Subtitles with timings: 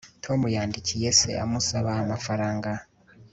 [0.23, 2.69] tom yandikiye se amusaba amafaranga